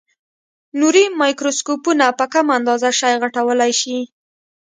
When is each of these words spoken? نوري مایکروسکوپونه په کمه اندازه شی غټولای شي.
نوري 0.79 1.03
مایکروسکوپونه 1.21 2.05
په 2.19 2.25
کمه 2.33 2.51
اندازه 2.59 2.89
شی 2.99 3.13
غټولای 3.23 3.71
شي. 3.81 3.99